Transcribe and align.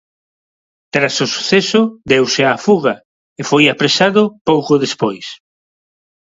Tras 0.93 1.13
o 1.25 1.27
suceso, 1.35 1.81
deuse 2.11 2.41
á 2.49 2.51
fuga 2.65 2.93
e 3.39 3.41
foi 3.49 3.63
apresado 3.67 4.21
pouco 4.49 4.73
despois. 4.85 5.27